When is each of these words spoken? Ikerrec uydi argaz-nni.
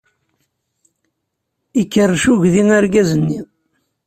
Ikerrec 1.81 2.23
uydi 2.33 2.63
argaz-nni. 2.79 3.39